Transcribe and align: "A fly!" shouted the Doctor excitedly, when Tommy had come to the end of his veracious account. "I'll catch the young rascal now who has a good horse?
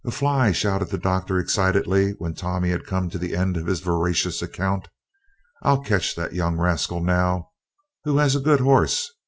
"A 0.03 0.09
fly!" 0.09 0.51
shouted 0.51 0.89
the 0.89 0.97
Doctor 0.97 1.37
excitedly, 1.37 2.13
when 2.17 2.33
Tommy 2.33 2.71
had 2.71 2.87
come 2.87 3.07
to 3.11 3.19
the 3.19 3.35
end 3.35 3.55
of 3.55 3.67
his 3.67 3.81
veracious 3.81 4.41
account. 4.41 4.87
"I'll 5.61 5.81
catch 5.81 6.15
the 6.15 6.27
young 6.33 6.57
rascal 6.57 7.03
now 7.03 7.49
who 8.03 8.17
has 8.17 8.35
a 8.35 8.39
good 8.39 8.61
horse? 8.61 9.13